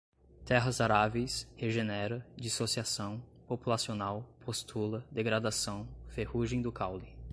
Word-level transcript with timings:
terras 0.43 0.81
aráveis, 0.81 1.47
regenera, 1.55 2.25
dissociação, 2.35 3.21
populacional, 3.47 4.27
postula, 4.43 5.05
degradação, 5.13 5.87
ferrugem 6.07 6.59
do 6.59 6.71
caule 6.71 7.15